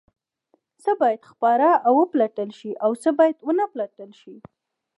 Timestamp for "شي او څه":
2.59-3.09